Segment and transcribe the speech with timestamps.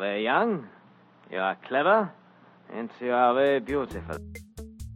[0.00, 0.64] Jag är young,
[1.30, 2.06] jag är clever,
[2.78, 4.34] and jag är beautiful.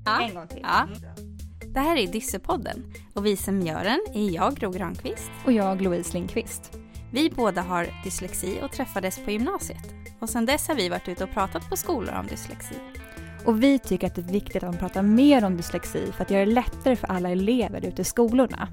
[0.05, 0.21] Ja.
[0.21, 0.61] En gång till.
[0.63, 0.89] Ja.
[1.75, 5.31] Det här är Dyssepodden och vi som gör den är jag, Ro Granqvist.
[5.47, 6.79] Och jag, Louise Lindqvist.
[7.13, 9.95] Vi båda har dyslexi och träffades på gymnasiet.
[10.21, 12.75] Och sedan dess har vi varit ute och pratat på skolor om dyslexi.
[13.47, 16.31] Och vi tycker att det är viktigt att man pratar mer om dyslexi för att
[16.31, 18.69] göra det lättare för alla elever ute i skolorna.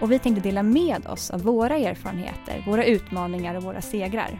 [0.00, 4.38] Och vi tänkte dela med oss av våra erfarenheter, våra utmaningar och våra segrar.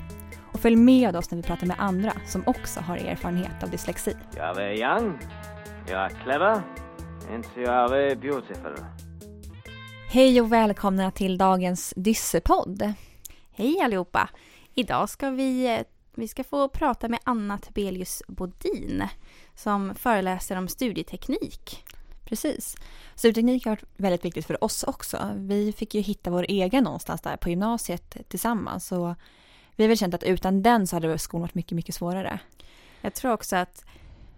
[0.56, 4.16] Och följ med oss när vi pratar med andra som också har erfarenhet av dyslexi.
[4.36, 5.18] Jag är young,
[5.88, 6.62] jag är clever,
[7.30, 8.76] and jag är beautiful.
[10.08, 12.92] Hej och välkomna till dagens Dyssepodd.
[13.50, 14.28] Hej allihopa!
[14.74, 15.82] Idag ska vi,
[16.14, 19.08] vi ska få prata med Anna Tobelius Bodin
[19.54, 21.84] som föreläser om studieteknik.
[22.24, 22.76] Precis.
[23.14, 25.30] Studieteknik har varit väldigt viktigt för oss också.
[25.36, 28.86] Vi fick ju hitta vår egen någonstans där på gymnasiet tillsammans.
[28.86, 29.16] Så
[29.76, 32.38] vi har väl känt att utan den så hade skolan varit mycket, mycket svårare.
[33.00, 33.84] Jag tror också att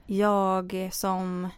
[0.06, 1.48] jag som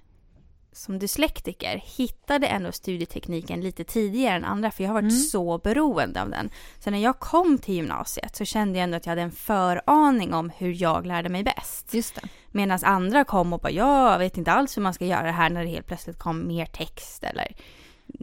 [0.72, 5.16] som dyslektiker hittade ändå studietekniken lite tidigare än andra för jag har varit mm.
[5.16, 6.50] så beroende av den.
[6.78, 10.34] Så när jag kom till gymnasiet så kände jag ändå att jag hade en föraning
[10.34, 11.94] om hur jag lärde mig bäst.
[11.94, 12.28] Just det.
[12.50, 15.50] Medan andra kom och bara jag vet inte alls hur man ska göra det här
[15.50, 17.56] när det helt plötsligt kom mer text eller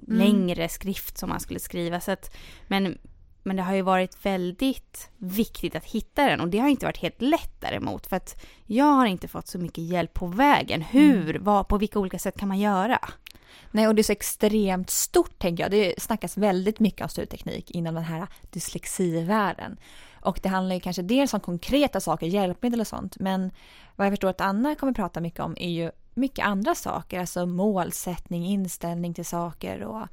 [0.08, 0.20] mm.
[0.20, 2.00] längre skrift som man skulle skriva.
[2.00, 2.36] Så att,
[2.68, 2.98] men
[3.48, 6.98] men det har ju varit väldigt viktigt att hitta den och det har inte varit
[6.98, 10.82] helt lätt däremot för att jag har inte fått så mycket hjälp på vägen.
[10.82, 11.44] Hur, mm.
[11.44, 13.00] vad, på vilka olika sätt kan man göra?
[13.72, 15.72] Nej, och det är så extremt stort tänker jag.
[15.72, 19.78] Det snackas väldigt mycket om studieteknik inom den här dyslexivärlden.
[20.22, 23.52] Och det handlar ju kanske dels om konkreta saker, hjälpmedel och sånt, men
[23.96, 27.46] vad jag förstår att Anna kommer prata mycket om är ju mycket andra saker, alltså
[27.46, 30.08] målsättning, inställning till saker och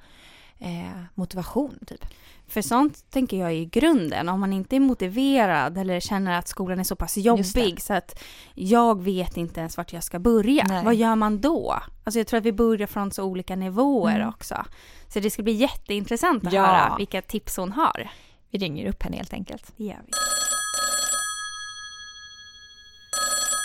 [0.59, 2.05] eh, motivation typ.
[2.47, 4.29] För sånt tänker jag är grunden.
[4.29, 8.23] Om man inte är motiverad eller känner att skolan är så pass jobbig så att
[8.55, 10.65] jag vet inte ens vart jag ska börja.
[10.69, 10.85] Nej.
[10.85, 11.79] Vad gör man då?
[12.05, 14.29] Alltså jag tror att vi börjar från så olika nivåer mm.
[14.29, 14.65] också.
[15.09, 16.67] Så det ska bli jätteintressant att ja.
[16.67, 18.11] höra vilka tips hon har.
[18.51, 19.73] Vi ringer upp henne helt enkelt.
[19.77, 20.13] Det gör vi.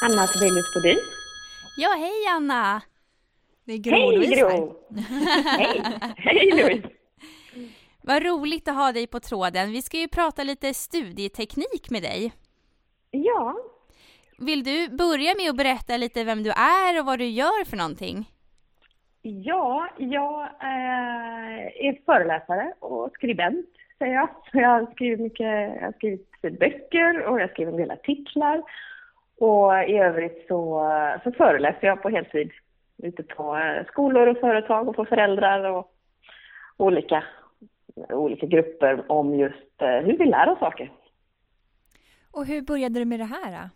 [0.06, 1.00] Anna Tobelius Bodin.
[1.78, 2.82] Ja, hej Anna!
[3.70, 4.76] Det är Gro Hej Gro!
[5.58, 5.82] hej!
[6.18, 6.90] Hej Louise!
[8.04, 9.72] Vad roligt att ha dig på tråden.
[9.72, 12.32] Vi ska ju prata lite studieteknik med dig.
[13.12, 13.56] Ja.
[14.40, 17.78] Vill du börja med att berätta lite vem du är och vad du gör för
[17.78, 18.30] någonting?
[19.22, 24.30] Ja, jag eh, är föreläsare och skribent, säger jag.
[24.54, 28.64] Jag har skrivit mycket, jag har skrivit böcker och jag skriver en del artiklar.
[29.38, 30.92] Och i övrigt så,
[31.24, 32.52] så föreläser jag på heltid
[33.04, 35.92] ute på eh, skolor och företag och på föräldrar och
[36.78, 37.24] olika
[38.10, 40.92] olika grupper om just eh, hur vi lär oss saker.
[42.32, 43.52] Och hur började du med det här?
[43.52, 43.70] Då?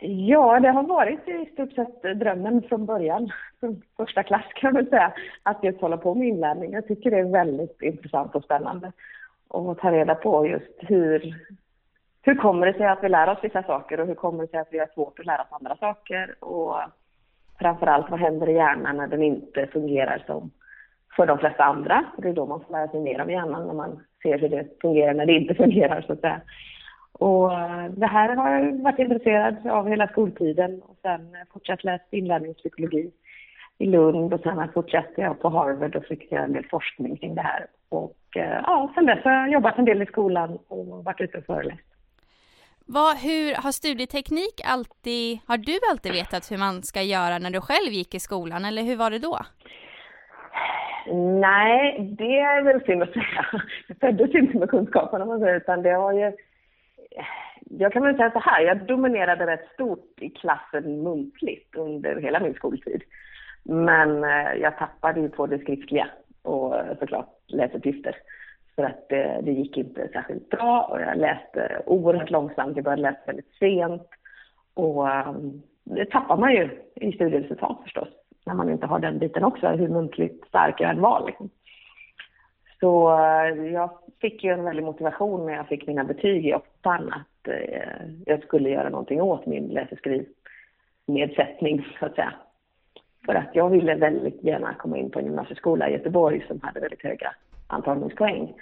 [0.00, 4.86] Ja, det har varit i stort sett drömmen från början, från första klass kan man
[4.86, 6.72] säga, att just hålla på med inlärning.
[6.72, 8.92] Jag tycker det är väldigt intressant och spännande
[9.48, 11.34] att ta reda på just hur,
[12.22, 14.60] hur kommer det sig att vi lär oss vissa saker och hur kommer det sig
[14.60, 16.76] att vi har svårt att lära oss andra saker och
[17.60, 20.50] framförallt vad händer i hjärnan när den inte fungerar som
[21.16, 22.04] för de flesta andra.
[22.18, 24.80] Det är då man får lära sig mer om hjärnan när man ser hur det
[24.80, 26.40] fungerar när det inte fungerar så att säga.
[27.12, 32.04] Och eh, det här har jag varit intresserad av hela skoltiden och sen fortsatt läst
[32.10, 33.10] inlärningspsykologi
[33.78, 37.34] i Lund och sen fortsatte jag på Harvard och fick göra en del forskning kring
[37.34, 37.66] det här.
[37.88, 41.38] Och eh, ja, sen dess har jag jobbat en del i skolan och varit ute
[41.38, 41.89] och föreläst.
[42.96, 47.60] Vad, hur, har studieteknik alltid, har du alltid vetat hur man ska göra när du
[47.60, 49.38] själv gick i skolan eller hur var det då?
[51.46, 53.46] Nej, det är väl synd att säga.
[53.88, 56.32] Jag föddes inte med kunskapen om man säger, utan det har ju...
[57.78, 62.40] Jag kan väl säga så här, jag dominerade rätt stort i klassen muntligt under hela
[62.40, 63.02] min skoltid.
[63.64, 66.06] Men eh, jag tappade ju på det skriftliga
[66.42, 68.16] och eh, såklart läsuppgifter.
[68.80, 72.76] För att det, det gick inte särskilt bra och jag läste oerhört långsamt.
[72.76, 74.08] Jag började läsa väldigt sent.
[74.74, 78.08] Och um, det tappar man ju i studieresultat förstås
[78.46, 81.26] när man inte har den biten också, hur muntligt stark jag än var.
[81.26, 81.50] Liksom.
[82.80, 83.90] Så eh, jag
[84.20, 88.42] fick ju en väldig motivation när jag fick mina betyg i åttan att eh, jag
[88.42, 92.32] skulle göra någonting åt min läs och skrivnedsättning, så att säga.
[93.26, 96.80] För att jag ville väldigt gärna komma in på en gymnasieskola i Göteborg som hade
[96.80, 97.34] väldigt höga
[97.70, 98.54] antagningspoäng.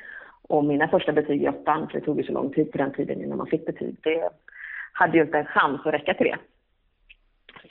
[0.42, 2.92] Och mina första betyg i åttan, för det tog ju så lång tid på den
[2.92, 4.28] tiden innan man fick betyg, det
[4.92, 6.38] hade ju inte en chans att räcka till det.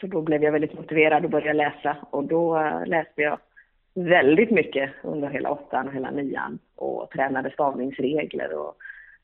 [0.01, 3.39] Så då blev jag väldigt motiverad och började läsa och då eh, läste jag
[3.93, 8.75] väldigt mycket under hela åttan och hela nian och tränade stavningsregler och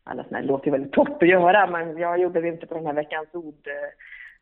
[0.04, 0.42] alla sådana.
[0.42, 2.94] det låter ju väldigt torrt att göra, men jag gjorde det inte på den här
[2.94, 3.28] veckans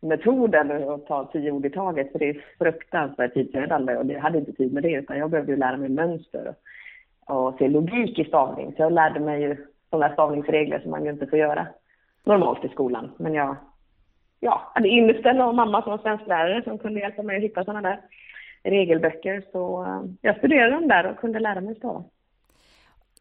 [0.02, 4.38] ordmetoden och ta tio ord i taget, för det är fruktansvärt tidsödande och jag hade
[4.38, 6.54] inte tid med det, utan jag behövde ju lära mig mönster
[7.28, 8.74] och, se logik i stavning.
[8.76, 11.68] Så jag lärde mig ju sådana stavningsregler som man ju inte får göra
[12.24, 13.12] normalt i skolan.
[13.18, 13.56] Men jag
[14.40, 17.90] ja, hade inställda och mamma som var svensklärare som kunde hjälpa mig att hitta sådana
[17.90, 18.00] där
[18.64, 19.44] regelböcker.
[19.52, 22.04] Så eh, jag studerade dem där och kunde lära mig stava.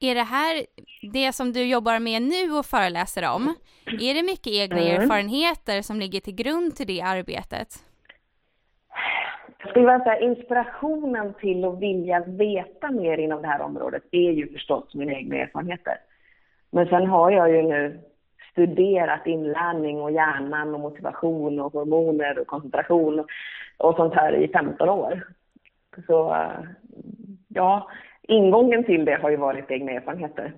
[0.01, 0.67] Är det här
[1.13, 3.55] det som du jobbar med nu och föreläser om?
[3.87, 5.03] Är det mycket egna mm.
[5.03, 7.69] erfarenheter som ligger till grund till det arbetet?
[9.63, 14.31] Jag skulle vilja säga inspirationen till att vilja veta mer inom det här området är
[14.31, 15.95] ju förstås mina egna erfarenheter.
[16.71, 18.01] Men sen har jag ju nu
[18.53, 23.25] studerat inlärning och hjärnan och motivation och hormoner och koncentration
[23.77, 25.27] och sånt här i 15 år.
[26.07, 26.47] Så
[27.49, 27.91] ja,
[28.23, 30.53] ingången till det har ju varit egna erfarenheter.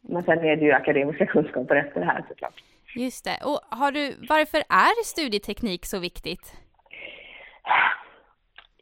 [0.00, 2.62] Men sen är det ju akademiska kunskaper efter det här såklart.
[2.96, 3.38] Just det.
[3.44, 6.54] Och har du, varför är studieteknik så viktigt?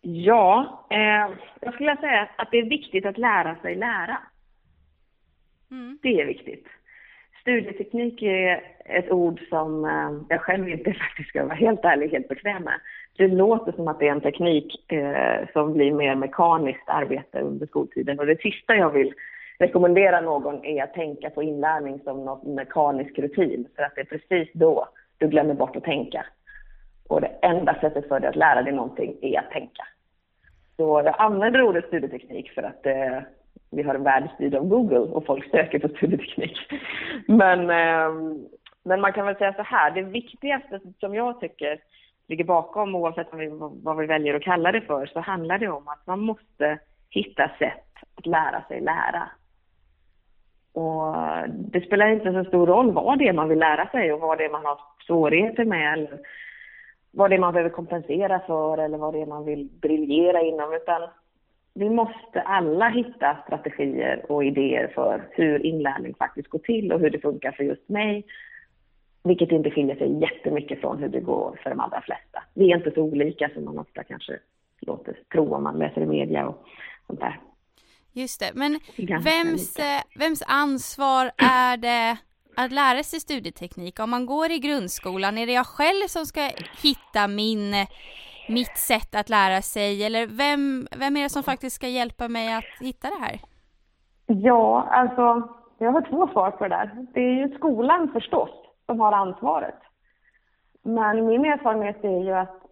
[0.02, 4.18] Ja, eh, jag skulle säga att det är viktigt att lära sig lära.
[5.70, 5.98] Mm.
[6.02, 6.66] Det är viktigt.
[7.40, 12.28] Studieteknik är ett ord som eh, jag själv inte faktiskt ska vara helt ärlig helt
[12.28, 12.80] bekväm med.
[13.16, 17.66] Det låter som att det är en teknik eh, som blir mer mekaniskt arbete under
[17.66, 19.14] skoltiden och det sista jag vill
[19.58, 24.18] rekommendera någon är att tänka på inlärning som någon mekanisk rutin för att det är
[24.18, 26.26] precis då du glömmer bort att tänka.
[27.08, 29.84] Och det enda sättet för dig att lära dig någonting är att tänka.
[30.76, 33.18] Så jag använder ordet studieteknik för att eh,
[33.70, 36.58] vi har en värld styrd av Google och folk söker på studieteknik.
[37.26, 38.38] Men, eh,
[38.82, 41.80] men man kan väl säga så här, det viktigaste som jag tycker
[42.28, 43.48] ligger bakom, oavsett vad vi,
[43.82, 46.78] vad vi väljer att kalla det för, så handlar det om att man måste
[47.10, 47.84] hitta sätt
[48.14, 49.30] att lära sig lära.
[50.72, 51.14] Och
[51.48, 54.38] det spelar inte så stor roll vad det är man vill lära sig och vad
[54.38, 56.18] det är man har svårigheter med eller
[57.10, 60.72] vad det är man behöver kompensera för eller vad det är man vill briljera inom,
[60.72, 61.08] utan
[61.74, 67.10] vi måste alla hitta strategier och idéer för hur inlärning faktiskt går till och hur
[67.10, 68.24] det funkar för just mig.
[69.22, 72.42] Vilket inte skiljer sig jättemycket från hur det går för de allra flesta.
[72.54, 74.38] Vi är inte så olika som man ofta kanske
[74.80, 76.64] låter tro om man läser i media och
[77.06, 77.40] sånt där.
[78.12, 78.80] Just det, men
[79.24, 82.18] vems, eh, vems ansvar är det
[82.64, 84.00] att lära sig studieteknik?
[84.00, 86.40] Om man går i grundskolan, är det jag själv som ska
[86.82, 87.74] hitta min
[88.48, 92.54] mitt sätt att lära sig eller vem, vem är det som faktiskt ska hjälpa mig
[92.54, 93.40] att hitta det här?
[94.26, 97.06] Ja, alltså jag har två svar på det där.
[97.14, 98.50] Det är ju skolan förstås
[98.86, 99.78] som har ansvaret.
[100.82, 102.62] Men min erfarenhet är ju att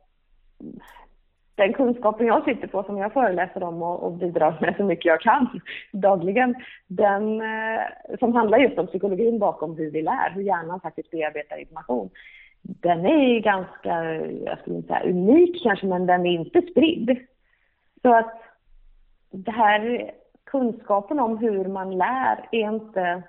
[1.56, 5.04] den kunskapen jag sitter på, som jag föreläser om och, och bidrar med så mycket
[5.04, 5.60] jag kan
[5.92, 6.54] dagligen,
[6.86, 7.80] den eh,
[8.18, 12.10] som handlar just om psykologin bakom hur vi lär, hur hjärnan faktiskt bearbetar information
[12.68, 14.14] den är ganska,
[14.44, 17.16] jag skulle inte säga unik kanske, men den är inte spridd.
[18.02, 18.42] Så att
[19.30, 20.10] det här
[20.44, 23.22] kunskapen om hur man lär är inte,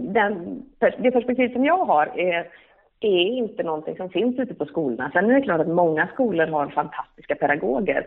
[0.00, 2.48] den, det perspektiv som jag har är,
[3.00, 5.10] är inte någonting som finns ute på skolorna.
[5.12, 8.06] Sen är det klart att många skolor har fantastiska pedagoger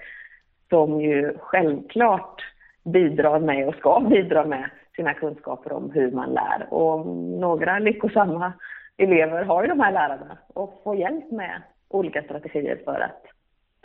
[0.70, 2.42] som ju självklart
[2.84, 6.74] bidrar med och ska bidra med sina kunskaper om hur man lär.
[6.74, 7.08] Och
[7.40, 8.54] några lyckosamma
[8.98, 13.26] elever har ju de här lärarna och får hjälp med olika strategier för att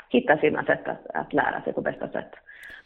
[0.09, 2.31] hitta sina sätt att, att lära sig på bästa sätt.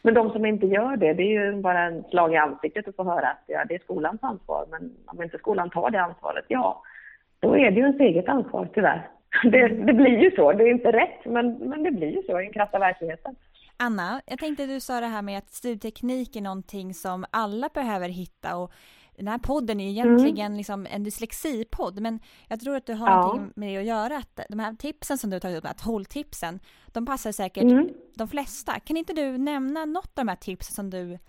[0.01, 2.95] Men de som inte gör det, det är ju bara en slag i ansiktet att
[2.95, 4.65] få höra att ja, det är skolans ansvar.
[4.69, 6.81] Men om inte skolan tar det ansvaret, ja,
[7.39, 9.09] då är det ju ens eget ansvar tyvärr.
[9.43, 10.53] Det, det blir ju så.
[10.53, 13.35] Det är inte rätt, men, men det blir ju så i den krassa verkligheten.
[13.77, 18.09] Anna, jag tänkte du sa det här med att studieteknik är någonting som alla behöver
[18.09, 18.71] hitta och
[19.17, 20.57] den här podden är ju egentligen mm.
[20.57, 23.21] liksom en dyslexipodd, men jag tror att du har ja.
[23.21, 24.17] någonting med det att göra.
[24.17, 26.59] Att de här tipsen som du tagit upp, de här 12 tipsen,
[26.93, 27.89] de passar säkert mm.
[28.17, 28.79] de flesta.
[28.79, 31.19] Kan inte du nämna något av de här tipsen som du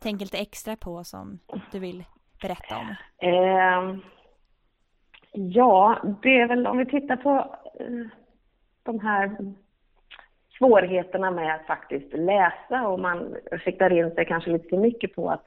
[0.00, 1.38] tänker lite extra på som
[1.72, 2.04] du vill
[2.42, 2.88] berätta om?
[3.18, 3.98] Eh,
[5.32, 8.06] ja, det är väl om vi tittar på eh,
[8.82, 9.36] de här
[10.58, 15.30] svårigheterna med att faktiskt läsa och man siktar in sig kanske lite för mycket på
[15.30, 15.44] att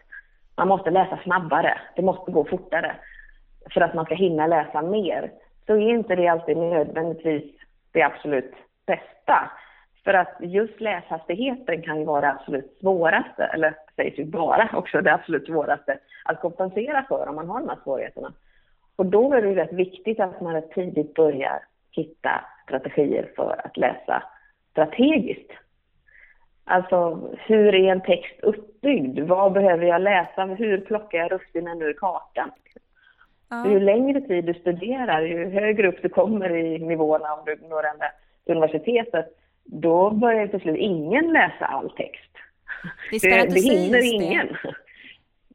[0.55, 2.95] man måste läsa snabbare, det måste gå fortare
[3.73, 5.31] för att man ska hinna läsa mer.
[5.65, 7.43] Så är inte det alltid nödvändigtvis
[7.91, 8.53] det absolut
[8.85, 9.51] bästa.
[10.03, 15.01] För att just läshastigheten kan ju vara det absolut svåraste, eller sägs ju vara också
[15.01, 18.33] det absolut svåraste att kompensera för om man har de här svårigheterna.
[18.95, 21.59] Och då är det ju rätt viktigt att man rätt tidigt börjar
[21.91, 24.23] hitta strategier för att läsa
[24.71, 25.51] strategiskt.
[26.65, 29.19] Alltså, hur är en text uppbyggd?
[29.19, 30.45] Vad behöver jag läsa?
[30.45, 32.51] Hur plockar jag russinen ur kakan?
[33.49, 33.69] Ja.
[33.69, 37.85] Ju längre tid du studerar, ju högre upp du kommer i nivåerna om du når
[37.85, 38.05] ända
[38.45, 39.25] till universitetet,
[39.63, 42.31] då börjar till slut ingen läsa all text.
[43.11, 44.47] Det, det, det hinner ingen.
[44.47, 44.73] Det.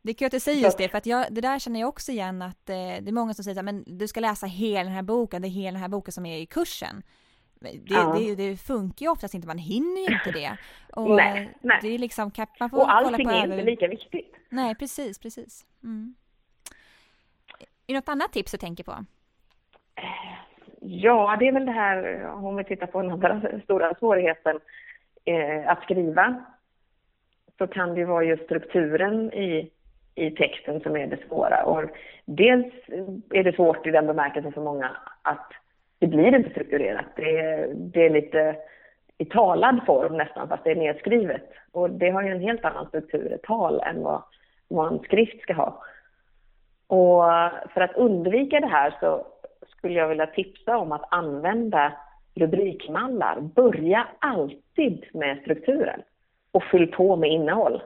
[0.09, 1.89] Det är kul att du säger just det, för att jag, det där känner jag
[1.89, 4.93] också igen att eh, det är många som säger att du ska läsa hela den
[4.93, 7.03] här boken, det är hela den här boken som är i kursen.
[7.61, 8.17] Det, ja.
[8.19, 10.57] det, det, funkar ju oftast inte, man hinner ju inte det.
[10.93, 11.79] Och nej, nej.
[11.83, 14.37] Det är liksom, man får och allting är inte lika viktigt.
[14.49, 15.67] Nej, precis, precis.
[15.83, 16.15] Mm.
[17.61, 19.05] Är det något annat tips du tänker på?
[20.81, 24.61] Ja, det är väl det här, om vi tittar på den andra stora svårigheten,
[25.25, 26.45] eh, att skriva.
[27.59, 29.71] Så kan det ju vara just strukturen i
[30.19, 31.65] i texten som är det svåra.
[31.65, 31.85] Och
[32.25, 32.75] dels
[33.31, 34.91] är det svårt i den bemärkelsen för många
[35.23, 35.53] att
[35.99, 37.07] det blir inte strukturerat.
[37.17, 38.57] Det är, det är lite
[39.19, 41.51] i talad form nästan, fast det är nedskrivet.
[41.73, 44.23] Och det har ju en helt annan struktur, ett tal, än vad,
[44.69, 45.83] vad en skrift ska ha.
[46.87, 47.25] Och
[47.75, 49.27] för att undvika det här så
[49.67, 51.93] skulle jag vilja tipsa om att använda
[52.35, 53.41] rubrikmallar.
[53.41, 56.03] Börja alltid med strukturen
[56.53, 57.83] och fyll på med innehåll.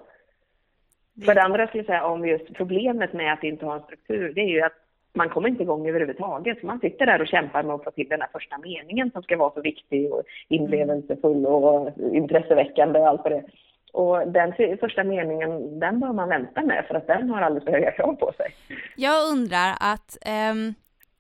[1.25, 4.33] För det andra skulle jag säga om just problemet med att inte ha en struktur,
[4.35, 4.73] det är ju att
[5.15, 6.63] man kommer inte igång överhuvudtaget.
[6.63, 9.37] Man sitter där och kämpar med att få till den här första meningen som ska
[9.37, 13.45] vara så viktig och inlevelsefull och intresseväckande och allt vad det
[13.93, 17.73] och den första meningen, den bör man vänta med för att den har alldeles för
[17.73, 18.55] höga krav på sig.
[18.97, 20.19] Jag undrar att
[20.51, 20.75] um,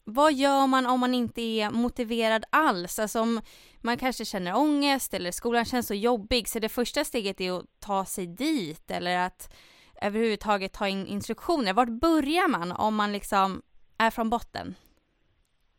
[0.04, 2.98] vad gör man om man inte är motiverad alls?
[2.98, 3.40] Alltså om
[3.80, 7.64] man kanske känner ångest eller skolan känns så jobbig så det första steget är att
[7.86, 9.54] ta sig dit eller att
[10.06, 11.72] överhuvudtaget ta in instruktioner?
[11.74, 13.62] Vart börjar man om man liksom
[13.98, 14.74] är från botten?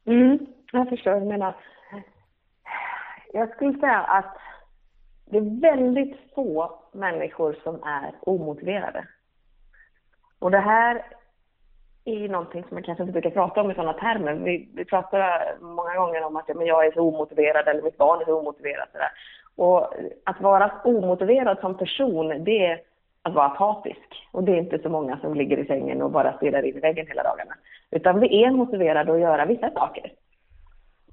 [0.06, 1.56] Mm, jag förstår vad du menar.
[3.34, 4.38] Jag skulle säga att
[5.26, 9.08] det är väldigt få människor som är omotiverade.
[10.40, 11.06] Och det här
[12.06, 14.34] är ju någonting som man kanske inte brukar prata om i sådana termer.
[14.34, 17.98] Vi, vi pratar många gånger om att ja, men jag är så omotiverad eller mitt
[17.98, 18.90] barn är så omotiverat
[19.56, 22.80] Och att vara omotiverad som person, det är
[23.24, 24.28] att vara apatisk.
[24.32, 26.80] Och det är inte så många som ligger i sängen och bara stirrar in i
[26.80, 27.54] väggen hela dagarna.
[27.92, 30.12] Utan vi är motiverade att göra vissa saker.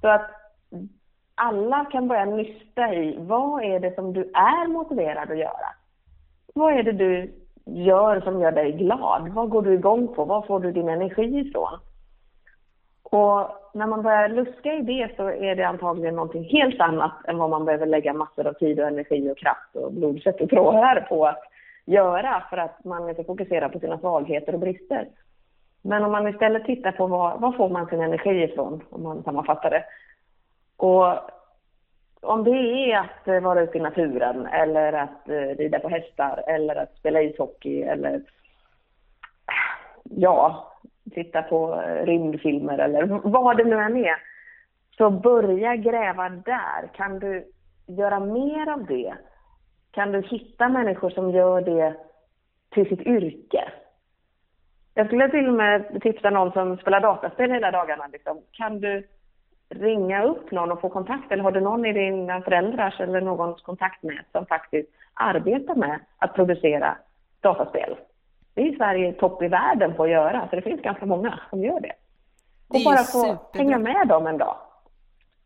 [0.01, 0.29] Så att
[1.35, 5.67] alla kan börja nysta i vad är det som du är motiverad att göra?
[6.53, 7.33] Vad är det du
[7.65, 9.29] gör som gör dig glad?
[9.29, 10.25] Vad går du igång på?
[10.25, 11.79] Var får du din energi ifrån?
[13.03, 17.37] Och när man börjar luska i det så är det antagligen någonting helt annat än
[17.37, 21.05] vad man behöver lägga massor av tid och energi och kraft och blodkött och trådar
[21.09, 21.43] på att
[21.85, 25.07] göra för att man inte fokuserar på sina svagheter och brister.
[25.81, 29.23] Men om man istället tittar på var, var får man sin energi ifrån, om man
[29.23, 29.83] sammanfattar det.
[30.77, 31.15] Och
[32.21, 32.51] om det
[32.91, 36.95] är att eh, vara ute i naturen eller att eh, rida på hästar eller att
[36.95, 38.21] spela ishockey eller
[40.03, 40.71] ja,
[41.11, 44.15] titta på eh, rymdfilmer eller vad det nu än är.
[44.97, 46.87] Så börja gräva där.
[46.93, 47.45] Kan du
[47.87, 49.13] göra mer av det
[49.91, 51.95] kan du hitta människor som gör det
[52.69, 53.71] till sitt yrke?
[54.93, 58.07] Jag skulle till och med tipsa någon som spelar dataspel hela dagarna.
[58.07, 58.41] Liksom.
[58.51, 59.07] Kan du
[59.69, 61.31] ringa upp någon och få kontakt?
[61.31, 66.33] Eller har du någon i dina föräldrars eller någons kontaktnät som faktiskt arbetar med att
[66.33, 66.97] producera
[67.41, 67.95] dataspel?
[68.53, 71.39] Det är i Sverige topp i världen på att göra, så det finns ganska många
[71.49, 71.93] som gör det.
[72.67, 74.57] Och det bara få hänga med dem en dag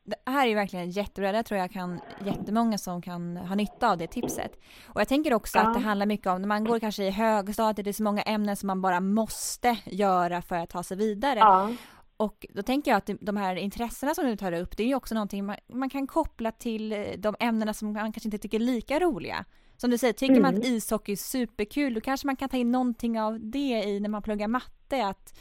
[0.06, 1.32] det här är ju verkligen jättebra.
[1.32, 4.60] Det tror jag kan jättemånga som kan ha nytta av det tipset.
[4.86, 5.68] Och jag tänker också ja.
[5.68, 8.22] att det handlar mycket om när man går kanske i högstadiet, det är så många
[8.22, 11.40] ämnen som man bara måste göra för att ta sig vidare.
[11.40, 11.72] Ja.
[12.18, 14.96] Och då tänker jag att de här intressena som du tar upp, det är ju
[14.96, 18.58] också någonting man, man kan koppla till eh, de ämnena som man kanske inte tycker
[18.58, 19.46] är lika roliga.
[19.78, 20.42] Som du säger, tycker mm.
[20.42, 24.00] man att ishockey är superkul, då kanske man kan ta in någonting av det i
[24.00, 25.06] när man pluggar matte.
[25.06, 25.40] Att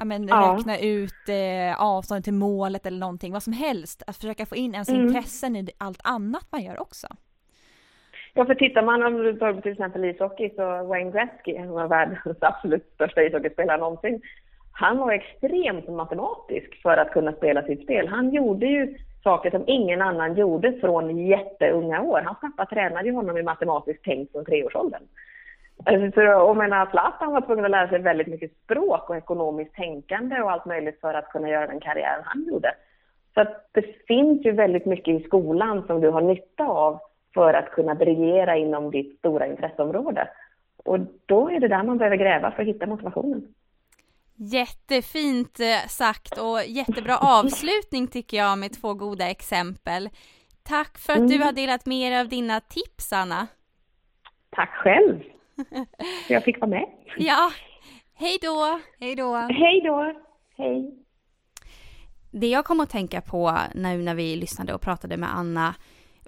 [0.00, 0.56] ja, men, ja.
[0.58, 4.02] räkna ut eh, avståndet till målet eller någonting, vad som helst.
[4.06, 5.02] Att försöka få in ens mm.
[5.02, 7.06] intressen i allt annat man gör också.
[8.34, 11.88] Ja, för tittar man om du tar till exempel ishockey så Wayne Gretzky, en av
[11.88, 14.20] världens absolut största ishockeyspelare någonsin,
[14.72, 18.08] han var extremt matematisk för att kunna spela sitt spel.
[18.08, 22.22] Han gjorde ju saker som ingen annan gjorde från jätteunga år.
[22.26, 25.02] Hans pappa tränade ju honom i matematiskt tänk från treårsåldern.
[25.84, 30.40] Alltså, jag menar, Zlatan var tvungen att lära sig väldigt mycket språk och ekonomiskt tänkande
[30.40, 32.74] och allt möjligt för att kunna göra den karriären han gjorde.
[33.34, 37.00] Så det finns ju väldigt mycket i skolan som du har nytta av
[37.34, 40.28] för att kunna briljera inom ditt stora intresseområde.
[40.84, 43.54] Och då är det där man behöver gräva för att hitta motivationen.
[44.36, 50.08] Jättefint eh, sagt och jättebra avslutning tycker jag med två goda exempel.
[50.62, 51.30] Tack för att mm.
[51.30, 53.46] du har delat med er av dina tips, Anna.
[54.50, 55.20] Tack själv.
[56.28, 56.84] Jag fick vara med.
[57.18, 57.52] Ja.
[58.14, 58.80] Hej då!
[59.00, 59.34] Hej då!
[59.34, 60.12] Hej då!
[60.56, 60.94] Hej!
[62.30, 65.74] Det jag kom att tänka på nu när vi lyssnade och pratade med Anna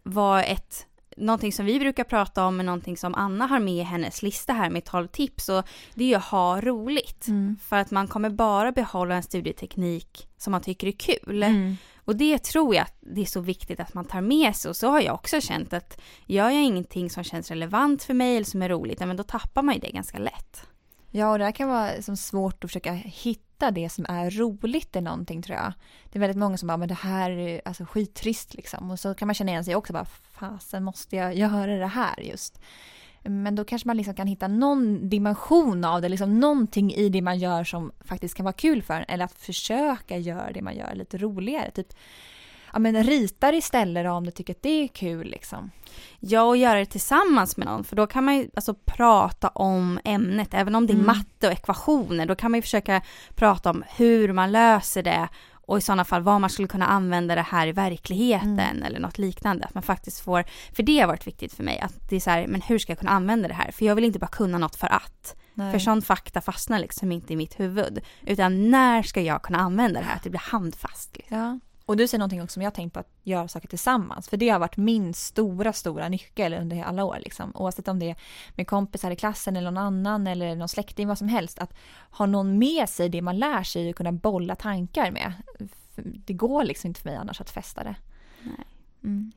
[0.03, 0.87] var ett
[1.17, 4.53] någonting som vi brukar prata om, men någonting som Anna har med i hennes lista
[4.53, 7.29] här med 12 tips och det är ju att ha roligt.
[7.29, 7.57] Mm.
[7.63, 11.43] För att man kommer bara behålla en studieteknik som man tycker är kul.
[11.43, 11.77] Mm.
[12.05, 14.77] Och det tror jag att det är så viktigt att man tar med sig och
[14.77, 18.45] så har jag också känt att gör jag ingenting som känns relevant för mig eller
[18.45, 20.67] som är roligt, ja, men då tappar man ju det ganska lätt.
[21.15, 24.97] Ja, och det här kan vara liksom svårt att försöka hitta det som är roligt
[24.97, 25.73] i någonting tror jag.
[26.13, 28.91] Det är väldigt många som bara, men det här är alltså skittrist liksom.
[28.91, 32.21] Och så kan man känna igen sig också bara, fasen måste jag göra det här
[32.21, 32.61] just.
[33.25, 37.23] Men då kanske man liksom kan hitta någon dimension av det, liksom någonting i det
[37.23, 39.05] man gör som faktiskt kan vara kul för en.
[39.09, 41.71] Eller att försöka göra det man gör lite roligare.
[41.71, 41.87] Typ,
[42.73, 45.71] ja men ritar istället om du tycker att det är kul liksom.
[46.21, 50.01] Ja, och göra det tillsammans med någon, för då kan man ju alltså prata om
[50.05, 51.07] ämnet, även om det är Mm.
[51.07, 53.03] matte och ekvationer, då kan man ju försöka
[53.35, 55.29] prata om hur man löser det
[55.67, 58.83] och i sådana fall vad man skulle kunna använda det här i verkligheten Mm.
[58.83, 59.65] eller något liknande.
[59.65, 62.31] Att man faktiskt får, för det har varit viktigt för mig, att det är så
[62.31, 63.71] här, men hur ska jag kunna använda det här?
[63.73, 65.37] För jag vill inte bara kunna något för att.
[65.55, 65.73] Nej.
[65.73, 68.01] För sån fakta fastnar liksom inte i mitt huvud.
[68.27, 70.17] Utan när ska jag kunna använda det här?
[70.17, 71.17] Att det blir handfast.
[71.17, 71.39] Liksom.
[71.39, 71.59] Ja.
[71.87, 74.29] Och du säger någonting också som jag tänkt på att göra saker tillsammans.
[74.29, 77.19] För det har varit min stora, stora nyckel under alla år.
[77.21, 77.53] Liksom.
[77.55, 78.17] Oavsett om det är
[78.55, 81.59] med kompisar i klassen eller någon annan eller någon släkting, vad som helst.
[81.59, 81.75] Att
[82.11, 85.33] ha någon med sig det man lär sig och kunna bolla tankar med.
[85.97, 87.95] Det går liksom inte för mig annars att fästa det.
[88.43, 88.67] Nej.
[89.05, 89.33] Mm.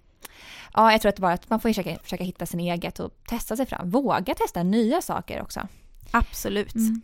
[0.74, 3.56] Ja, jag tror att bara att man får försöka, försöka hitta sin eget och testa
[3.56, 3.90] sig fram.
[3.90, 5.68] Våga testa nya saker också.
[6.12, 6.76] Absolut.
[6.76, 7.02] Mm.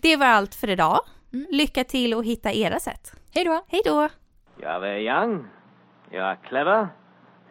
[0.00, 1.00] Det var allt för idag.
[1.32, 1.46] Mm.
[1.50, 3.12] Lycka till och hitta era sätt.
[3.34, 3.64] Hej då!
[3.68, 4.08] Hej då!
[4.60, 5.46] You are very young,
[6.12, 6.88] you are clever,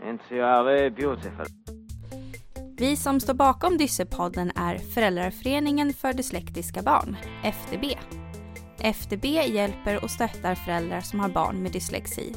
[0.08, 1.46] and you are very beautiful.
[2.80, 7.86] Vi som står bakom Dyssepodden är Föräldraföreningen för dyslektiska barn, FDB.
[8.82, 12.34] FDB hjälper och stöttar föräldrar som har barn med dyslexi.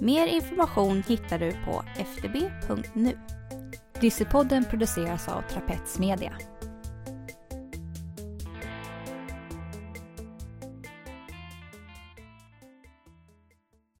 [0.00, 3.18] Mer information hittar du på fdb.nu.
[4.00, 6.32] Dyssepodden produceras av Trapets Media.